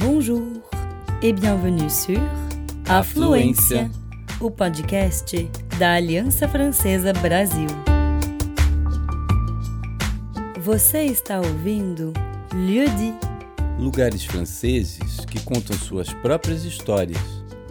[0.00, 0.46] Bonjour
[1.20, 2.20] et bienvenue sur
[2.88, 3.90] Afluência,
[4.40, 7.66] o podcast da Aliança Francesa Brasil.
[10.60, 12.12] Você está ouvindo
[12.54, 13.12] Lieu dit,
[13.76, 17.18] Lugares franceses que contam suas próprias histórias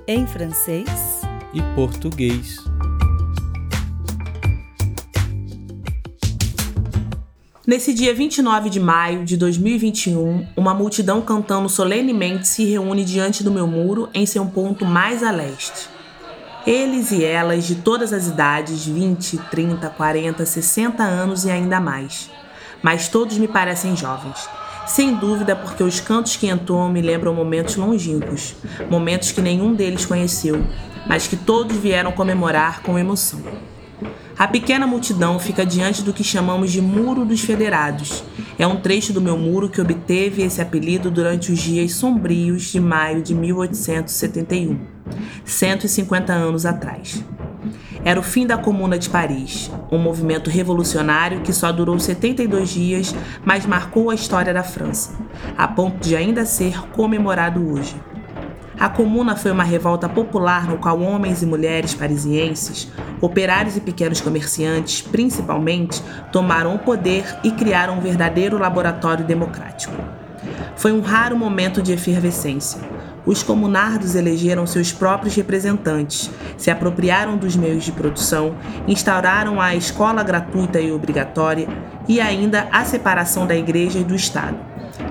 [0.06, 1.22] em francês
[1.54, 2.67] e português.
[7.68, 13.52] Nesse dia 29 de maio de 2021, uma multidão cantando solenemente se reúne diante do
[13.52, 15.90] meu muro em seu ponto mais a leste.
[16.66, 22.32] Eles e elas de todas as idades, 20, 30, 40, 60 anos e ainda mais.
[22.82, 24.48] Mas todos me parecem jovens.
[24.86, 28.56] Sem dúvida, porque os cantos que entoam me lembram momentos longínquos,
[28.90, 30.66] momentos que nenhum deles conheceu,
[31.06, 33.42] mas que todos vieram comemorar com emoção.
[34.38, 38.24] A pequena multidão fica diante do que chamamos de Muro dos Federados.
[38.60, 42.80] É um trecho do meu muro que obteve esse apelido durante os dias sombrios de
[42.80, 44.80] maio de 1871,
[45.44, 47.24] 150 anos atrás.
[48.06, 53.16] Era o fim da Comuna de Paris, um movimento revolucionário que só durou 72 dias,
[53.44, 55.18] mas marcou a história da França,
[55.58, 57.96] a ponto de ainda ser comemorado hoje.
[58.80, 62.88] A Comuna foi uma revolta popular no qual homens e mulheres parisienses,
[63.20, 66.00] operários e pequenos comerciantes, principalmente,
[66.32, 69.96] tomaram o poder e criaram um verdadeiro laboratório democrático.
[70.76, 72.80] Foi um raro momento de efervescência.
[73.26, 78.56] Os comunardos elegeram seus próprios representantes, se apropriaram dos meios de produção,
[78.88, 81.68] instauraram a escola gratuita e obrigatória
[82.08, 84.58] e ainda a separação da igreja e do Estado,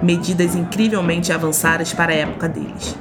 [0.00, 2.96] medidas incrivelmente avançadas para a época deles.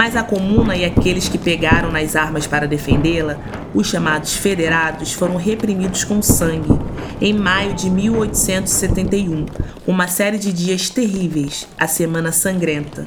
[0.00, 3.36] Mas a comuna e aqueles que pegaram nas armas para defendê-la,
[3.74, 6.72] os chamados federados, foram reprimidos com sangue
[7.20, 9.44] em maio de 1871,
[9.86, 13.06] uma série de dias terríveis, a Semana Sangrenta.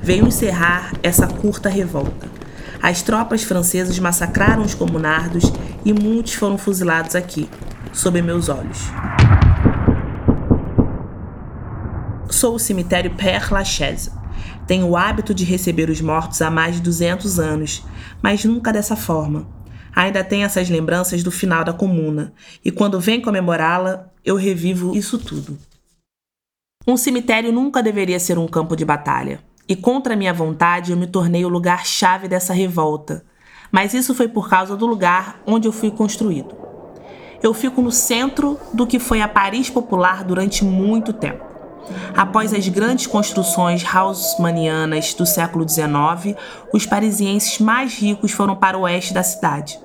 [0.00, 2.26] Veio encerrar essa curta revolta.
[2.80, 5.44] As tropas francesas massacraram os comunardos
[5.84, 7.50] e muitos foram fuzilados aqui,
[7.92, 8.78] sob meus olhos.
[12.30, 14.19] Sou o cemitério Père Lachaise
[14.66, 17.82] tenho o hábito de receber os mortos há mais de 200 anos,
[18.22, 19.46] mas nunca dessa forma.
[19.94, 22.32] Ainda tenho essas lembranças do final da comuna,
[22.64, 25.58] e quando vem comemorá-la, eu revivo isso tudo.
[26.86, 31.06] Um cemitério nunca deveria ser um campo de batalha, e contra minha vontade eu me
[31.06, 33.24] tornei o lugar-chave dessa revolta,
[33.70, 36.56] mas isso foi por causa do lugar onde eu fui construído.
[37.42, 41.49] Eu fico no centro do que foi a Paris popular durante muito tempo.
[42.16, 46.36] Após as grandes construções haussmannianas do século XIX,
[46.72, 49.78] os parisienses mais ricos foram para o oeste da cidade,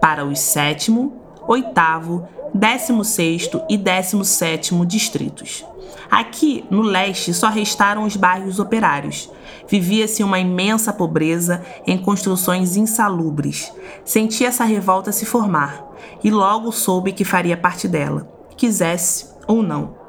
[0.00, 5.64] para os sétimo, oitavo, décimo sexto e décimo sétimo distritos.
[6.10, 9.30] Aqui, no leste, só restaram os bairros operários.
[9.68, 13.72] Vivia-se uma imensa pobreza em construções insalubres.
[14.04, 15.84] Senti essa revolta se formar
[16.24, 19.99] e logo soube que faria parte dela, quisesse ou não.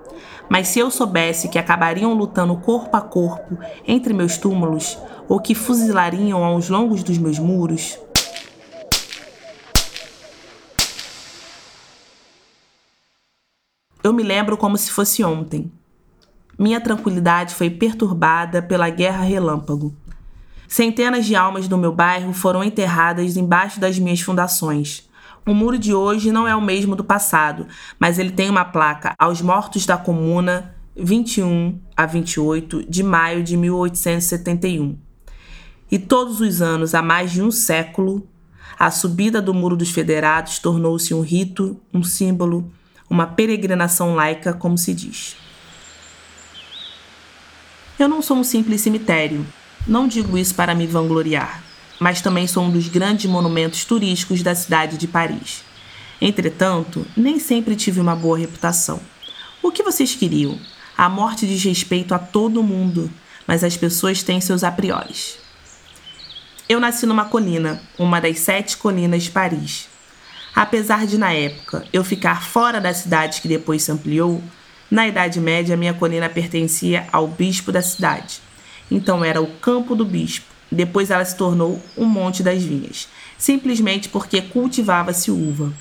[0.51, 3.57] Mas se eu soubesse que acabariam lutando corpo a corpo
[3.87, 4.97] entre meus túmulos,
[5.29, 7.97] ou que fuzilariam aos longos dos meus muros,
[14.03, 15.71] Eu me lembro como se fosse ontem.
[16.57, 19.95] Minha tranquilidade foi perturbada pela guerra relâmpago.
[20.67, 25.07] Centenas de almas do meu bairro foram enterradas embaixo das minhas fundações.
[25.45, 27.67] O muro de hoje não é o mesmo do passado,
[27.99, 33.57] mas ele tem uma placa aos mortos da comuna 21 a 28 de maio de
[33.57, 34.97] 1871.
[35.91, 38.27] E todos os anos, há mais de um século,
[38.77, 42.71] a subida do Muro dos Federados tornou-se um rito, um símbolo,
[43.09, 45.35] uma peregrinação laica, como se diz.
[47.97, 49.45] Eu não sou um simples cemitério.
[49.87, 51.70] Não digo isso para me vangloriar
[52.01, 55.63] mas também sou um dos grandes monumentos turísticos da cidade de Paris.
[56.19, 58.99] Entretanto, nem sempre tive uma boa reputação.
[59.61, 60.59] O que vocês queriam?
[60.97, 63.07] A morte diz respeito a todo mundo,
[63.45, 65.13] mas as pessoas têm seus a priori.
[66.67, 69.87] Eu nasci numa colina, uma das sete colinas de Paris.
[70.55, 74.41] Apesar de, na época, eu ficar fora da cidade que depois se ampliou,
[74.89, 78.39] na Idade Média minha colina pertencia ao bispo da cidade.
[78.89, 83.07] Então era o campo do bispo depois ela se tornou um monte das vinhas,
[83.37, 85.73] simplesmente porque cultivava-se uva.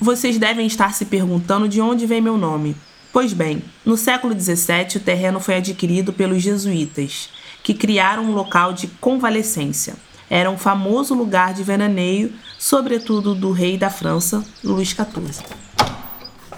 [0.00, 2.76] Vocês devem estar se perguntando de onde vem meu nome.
[3.12, 7.30] Pois bem, no século XVII o terreno foi adquirido pelos jesuítas,
[7.62, 9.94] que criaram um local de convalescência.
[10.30, 15.44] Era um famoso lugar de veraneio, sobretudo do rei da França, Luís XIV.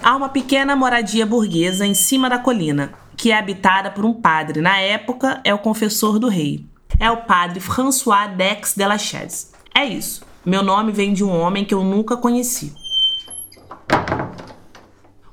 [0.03, 4.61] Há uma pequena moradia burguesa em cima da colina, que é habitada por um padre.
[4.61, 6.70] Na época, é o confessor do rei.
[7.01, 9.47] É o padre François Dex de la Chaise.
[9.75, 10.21] É isso.
[10.45, 12.75] Meu nome vem de um homem que eu nunca conheci.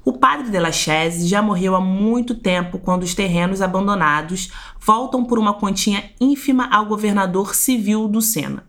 [0.06, 4.50] O padre de la Chaise já morreu há muito tempo quando os terrenos abandonados
[4.80, 8.66] voltam por uma quantia ínfima ao governador civil do Sena,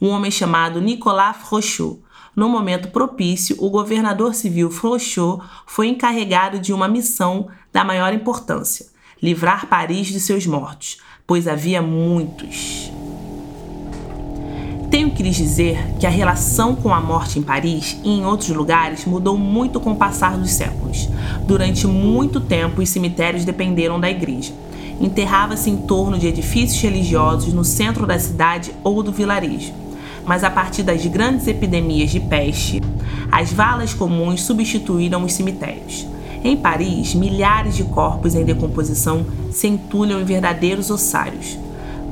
[0.00, 2.00] um homem chamado Nicolas Frochot.
[2.34, 8.86] No momento propício, o governador civil Frochot foi encarregado de uma missão da maior importância:
[9.22, 12.90] livrar Paris de seus mortos, pois havia muitos.
[14.90, 18.48] Tenho que lhes dizer que a relação com a morte em Paris e em outros
[18.48, 21.08] lugares mudou muito com o passar dos séculos.
[21.46, 24.52] Durante muito tempo, os cemitérios dependeram da igreja.
[24.98, 29.72] Enterrava-se em torno de edifícios religiosos no centro da cidade ou do vilarejo.
[30.24, 32.80] Mas a partir das grandes epidemias de peste,
[33.30, 36.06] as valas comuns substituíram os cemitérios.
[36.44, 41.58] Em Paris, milhares de corpos em decomposição se entulham em verdadeiros ossários.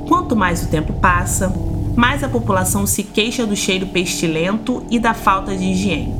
[0.08, 1.52] Quanto mais o tempo passa,
[1.96, 6.14] mais a população se queixa do cheiro pestilento e da falta de higiene.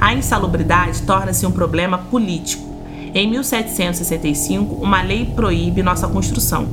[0.00, 2.68] A insalubridade torna-se um problema político.
[3.14, 6.68] Em 1765, uma lei proíbe nossa construção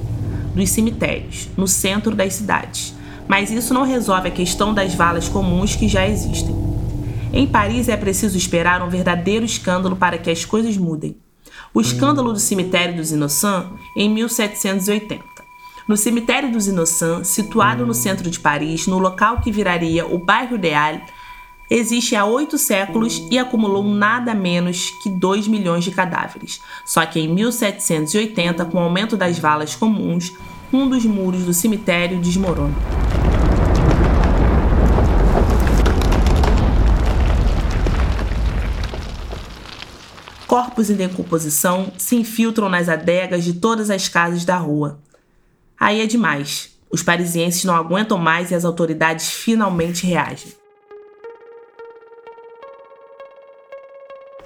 [0.56, 2.96] dos cemitérios no centro das cidades,
[3.28, 6.56] mas isso não resolve a questão das valas comuns que já existem.
[7.34, 11.18] Em Paris é preciso esperar um verdadeiro escândalo para que as coisas mudem.
[11.74, 15.24] O escândalo do cemitério dos Innocents em 1780.
[15.88, 20.58] No cemitério dos Innocents, situado no centro de Paris, no local que viraria o bairro
[20.58, 21.02] de Halle,
[21.70, 26.62] existe há oito séculos e acumulou nada menos que 2 milhões de cadáveres.
[26.86, 30.34] Só que em 1780, com o aumento das valas comuns,
[30.72, 32.76] um dos muros do cemitério desmorona.
[40.48, 44.98] Corpos em decomposição se infiltram nas adegas de todas as casas da rua.
[45.78, 46.72] Aí é demais.
[46.90, 50.54] Os parisienses não aguentam mais e as autoridades finalmente reagem.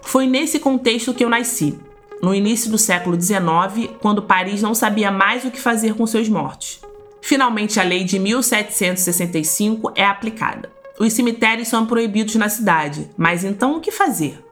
[0.02, 1.80] Foi nesse contexto que eu nasci,
[2.20, 6.28] no início do século XIX, quando Paris não sabia mais o que fazer com seus
[6.28, 6.82] mortos.
[7.22, 10.70] Finalmente, a lei de 1765 é aplicada.
[11.00, 14.51] Os cemitérios são proibidos na cidade, mas então o que fazer?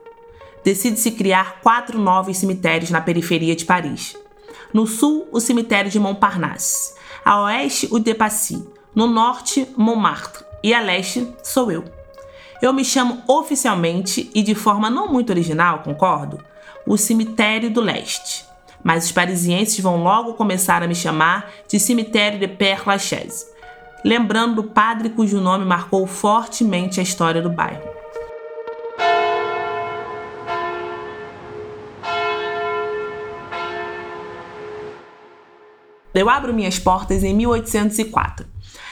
[0.64, 4.16] Decide-se criar quatro novos cemitérios na periferia de Paris.
[4.72, 6.94] No sul, o cemitério de Montparnasse.
[7.24, 8.66] A oeste, o de Passy.
[8.94, 10.44] No norte, Montmartre.
[10.62, 11.84] E a leste, sou eu.
[12.60, 16.44] Eu me chamo oficialmente, e de forma não muito original, concordo,
[16.86, 18.44] o Cemitério do Leste.
[18.84, 23.46] Mas os parisienses vão logo começar a me chamar de Cemitério de Père Lachaise,
[24.04, 27.99] lembrando do padre cujo nome marcou fortemente a história do bairro.
[36.20, 38.44] Eu abro minhas portas em 1804.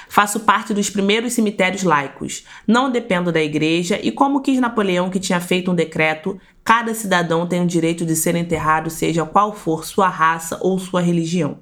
[0.08, 2.42] Faço parte dos primeiros cemitérios laicos.
[2.66, 7.46] Não dependo da igreja e, como quis Napoleão, que tinha feito um decreto, cada cidadão
[7.46, 11.58] tem o direito de ser enterrado, seja qual for sua raça ou sua religião.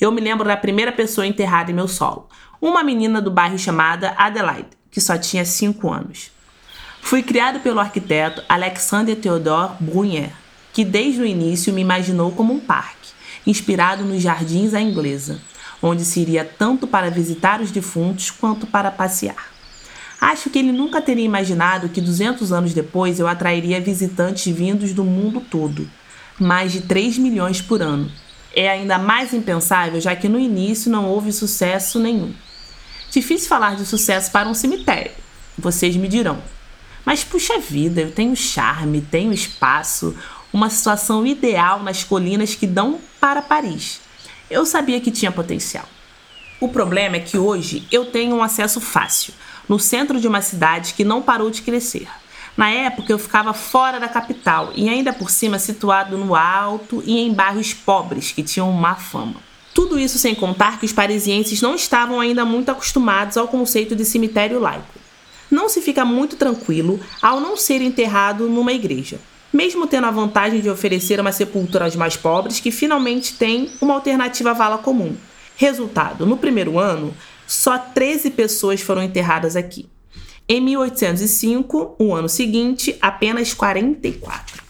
[0.00, 2.28] Eu me lembro da primeira pessoa enterrada em meu solo,
[2.60, 6.32] uma menina do bairro chamada Adelaide, que só tinha 5 anos.
[7.00, 10.32] Fui criado pelo arquiteto Alexandre Theodore Brunner,
[10.72, 12.95] que desde o início me imaginou como um parque
[13.46, 15.40] inspirado nos jardins à inglesa,
[15.82, 19.54] onde se iria tanto para visitar os defuntos quanto para passear.
[20.20, 25.04] Acho que ele nunca teria imaginado que 200 anos depois eu atrairia visitantes vindos do
[25.04, 25.88] mundo todo,
[26.38, 28.10] mais de 3 milhões por ano.
[28.54, 32.32] É ainda mais impensável, já que no início não houve sucesso nenhum.
[33.10, 35.12] Difícil falar de sucesso para um cemitério,
[35.58, 36.42] vocês me dirão.
[37.04, 40.16] Mas puxa vida, eu tenho charme, tenho espaço,
[40.52, 44.00] uma situação ideal nas colinas que dão para Paris.
[44.48, 45.84] Eu sabia que tinha potencial.
[46.60, 49.34] O problema é que hoje eu tenho um acesso fácil,
[49.68, 52.06] no centro de uma cidade que não parou de crescer.
[52.56, 57.18] Na época eu ficava fora da capital e ainda por cima situado no alto e
[57.18, 59.42] em bairros pobres que tinham má fama.
[59.74, 64.04] Tudo isso sem contar que os parisienses não estavam ainda muito acostumados ao conceito de
[64.04, 65.00] cemitério laico.
[65.50, 69.18] Não se fica muito tranquilo ao não ser enterrado numa igreja
[69.56, 73.94] mesmo tendo a vantagem de oferecer uma sepultura aos mais pobres que finalmente tem uma
[73.94, 75.16] alternativa à vala comum.
[75.56, 79.88] Resultado: no primeiro ano, só 13 pessoas foram enterradas aqui.
[80.46, 84.62] Em 1805, o ano seguinte, apenas 44.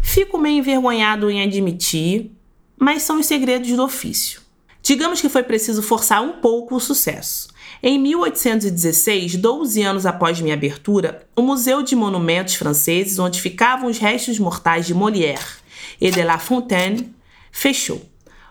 [0.00, 2.30] Fico meio envergonhado em admitir,
[2.78, 4.40] mas são os segredos do ofício.
[4.88, 7.48] Digamos que foi preciso forçar um pouco o sucesso.
[7.82, 13.98] Em 1816, 12 anos após minha abertura, o Museu de Monumentos Franceses, onde ficavam os
[13.98, 15.58] restos mortais de Molière
[16.00, 17.14] e de La Fontaine,
[17.52, 18.00] fechou.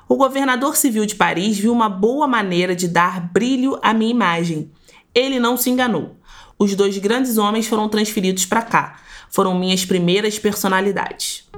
[0.07, 4.69] O governador civil de Paris viu uma boa maneira de dar brilho à minha imagem.
[5.15, 6.17] Ele não se enganou.
[6.59, 8.99] Os dois grandes homens foram transferidos para cá.
[9.31, 11.49] Foram minhas primeiras personalidades.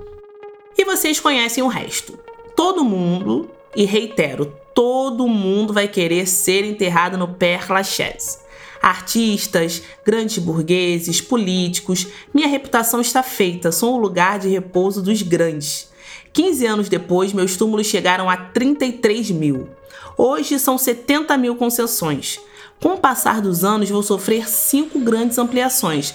[0.78, 2.18] E vocês conhecem o resto.
[2.56, 8.40] Todo mundo, e reitero, todo mundo vai querer ser enterrado no Père Lachaise.
[8.82, 15.90] Artistas, grandes burgueses, políticos, minha reputação está feita, sou o lugar de repouso dos grandes.
[16.32, 19.70] 15 anos depois, meus túmulos chegaram a 33 mil.
[20.18, 22.40] Hoje são 70 mil concessões.
[22.80, 26.14] Com o passar dos anos, vou sofrer cinco grandes ampliações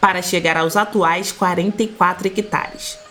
[0.00, 3.03] para chegar aos atuais 44 hectares.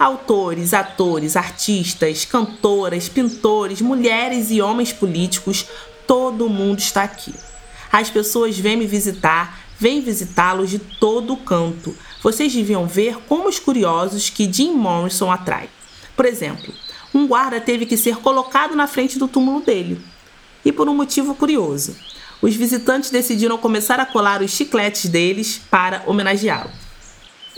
[0.00, 5.66] Autores, atores, artistas, cantoras, pintores, mulheres e homens políticos,
[6.06, 7.34] todo mundo está aqui.
[7.92, 11.94] As pessoas vêm me visitar, vêm visitá-los de todo canto.
[12.22, 15.68] Vocês deviam ver como os curiosos que Jim Morrison atrai.
[16.16, 16.72] Por exemplo,
[17.12, 20.00] um guarda teve que ser colocado na frente do túmulo dele.
[20.64, 21.94] E por um motivo curioso.
[22.40, 26.79] Os visitantes decidiram começar a colar os chicletes deles para homenageá-lo.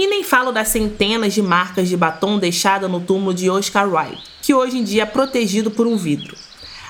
[0.02, 4.20] E nem falo das centenas de marcas de batom deixadas no túmulo de Oscar Wilde,
[4.42, 6.36] que hoje em dia é protegido por um vidro.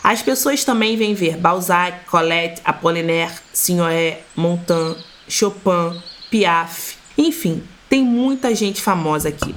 [0.03, 4.97] As pessoas também vêm ver Balzac, Colette, Apollinaire, Signoret, Montaigne,
[5.29, 6.01] Chopin,
[6.31, 9.55] Piaf, enfim, tem muita gente famosa aqui.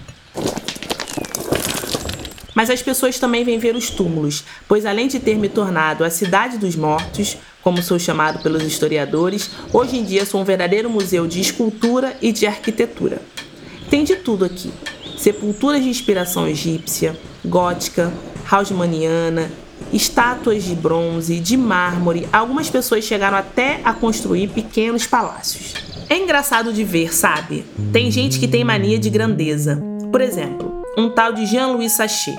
[2.53, 6.09] Mas as pessoas também vêm ver os túmulos, pois além de ter me tornado a
[6.09, 11.25] cidade dos mortos, como sou chamado pelos historiadores, hoje em dia sou um verdadeiro museu
[11.25, 13.21] de escultura e de arquitetura.
[13.96, 14.74] Tem de tudo aqui:
[15.18, 18.12] sepulturas de inspiração egípcia, gótica,
[18.52, 19.50] haussmanniana,
[19.94, 22.28] estátuas de bronze, de mármore.
[22.34, 25.75] Algumas pessoas chegaram até a construir pequenos palácios.
[26.10, 27.64] É engraçado de ver, sabe?
[27.94, 29.82] Tem gente que tem mania de grandeza.
[30.12, 32.36] Por exemplo, um tal de Jean-Louis Sachet,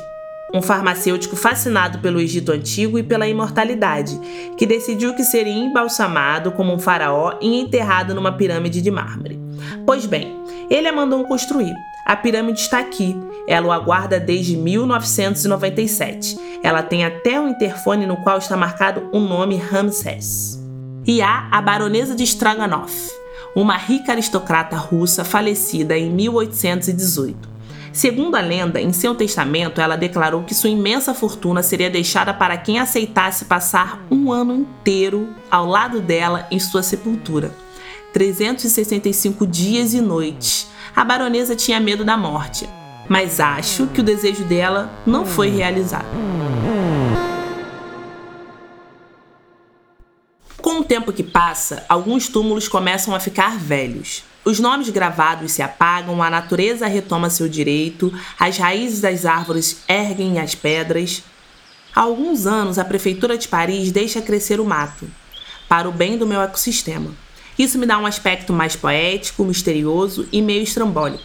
[0.53, 4.21] um farmacêutico fascinado pelo Egito Antigo e pela imortalidade,
[4.59, 9.46] que decidiu que seria embalsamado como um faraó e enterrado numa pirâmide de mármore.
[9.85, 10.37] Pois bem,
[10.71, 11.75] ele a mandou construir.
[12.07, 13.17] A pirâmide está aqui.
[13.49, 16.39] Ela o aguarda desde 1997.
[16.63, 20.61] Ela tem até um interfone no qual está marcado o nome Ramsés.
[21.07, 23.11] E há a baronesa de Stroganoff,
[23.55, 27.57] uma rica aristocrata russa falecida em 1818.
[27.93, 32.57] Segundo a lenda, em seu testamento, ela declarou que sua imensa fortuna seria deixada para
[32.59, 37.51] quem aceitasse passar um ano inteiro ao lado dela em sua sepultura.
[38.17, 40.69] 365 dias e noites.
[40.97, 42.67] A baronesa tinha medo da morte,
[43.07, 46.07] mas acho que o desejo dela não foi realizado.
[50.57, 54.25] Com o tempo que passa, alguns túmulos começam a ficar velhos.
[54.47, 60.41] Os nomes gravados se apagam, a natureza retoma seu direito, as raízes das árvores erguem
[60.41, 61.23] as pedras.
[61.95, 65.07] Há alguns anos, a Prefeitura de Paris deixa crescer o mato,
[65.69, 67.26] para o bem do meu ecossistema.
[67.59, 71.25] Isso me dá um aspecto mais poético, misterioso e meio estrambólico.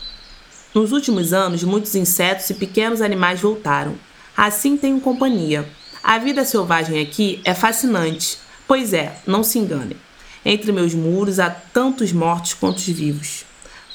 [0.74, 3.96] Nos últimos anos, muitos insetos e pequenos animais voltaram.
[4.36, 5.68] Assim tenho companhia.
[6.02, 8.38] A vida selvagem aqui é fascinante.
[8.66, 9.98] Pois é, não se enganem.
[10.46, 13.44] Entre meus muros há tantos mortos quanto vivos.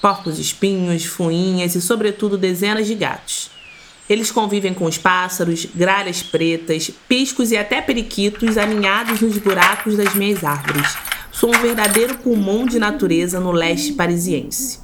[0.02, 3.50] Porcos espinhos, fuinhas e, sobretudo, dezenas de gatos.
[4.08, 10.14] Eles convivem com os pássaros, gralhas pretas, piscos e até periquitos aninhados nos buracos das
[10.14, 11.15] minhas árvores.
[11.36, 14.80] Sou um verdadeiro pulmão de natureza no leste parisiense.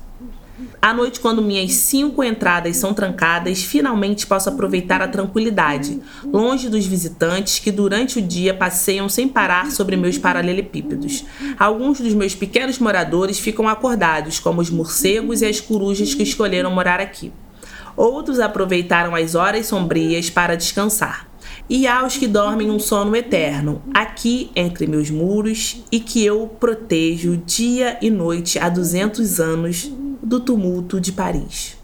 [0.83, 6.85] À noite, quando minhas cinco entradas são trancadas, finalmente posso aproveitar a tranquilidade, longe dos
[6.85, 11.25] visitantes que durante o dia passeiam sem parar sobre meus paralelepípedos.
[11.59, 16.71] Alguns dos meus pequenos moradores ficam acordados, como os morcegos e as corujas que escolheram
[16.71, 17.33] morar aqui.
[17.97, 21.32] Outros aproveitaram as horas sombrias para descansar
[21.69, 26.47] e há os que dormem um sono eterno, aqui entre meus muros, e que eu
[26.47, 29.90] protejo dia e noite há 200 anos
[30.23, 31.76] do tumulto de Paris.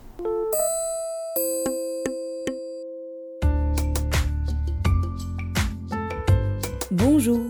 [6.90, 7.40] Bonjour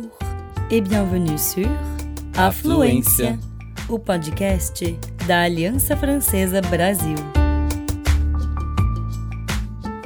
[0.70, 1.66] et bienvenue sur
[2.36, 3.38] Afluência,
[3.88, 7.16] o podcast da Aliança Francesa Brasil.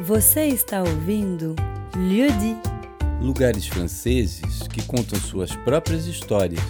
[0.04, 1.54] Você está ouvindo
[1.96, 2.28] lieu
[3.20, 6.62] Lugares franceses que contam suas próprias histórias.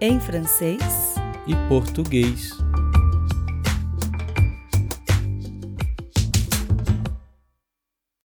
[0.00, 1.14] Em francês
[1.46, 2.61] e português.